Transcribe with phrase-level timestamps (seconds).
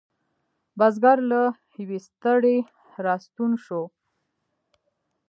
[0.79, 1.41] بزگر له
[1.79, 2.57] یویې ستړی
[3.03, 3.81] را ستون شو.